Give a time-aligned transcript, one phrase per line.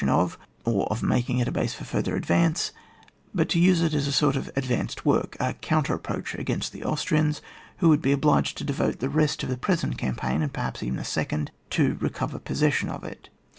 [0.01, 0.35] eion of,
[0.65, 2.71] or of making it a base for further advance,
[3.35, 6.73] but to use it as a sort of ad vanced work, a counter approach against
[6.73, 7.39] tbe Austrians,
[7.79, 10.97] wbo would be obliged to devote the rest of the present campaign, and perhaps even
[10.97, 13.29] a second, to recover possession of it.